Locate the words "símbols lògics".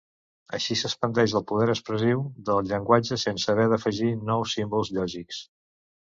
4.57-5.43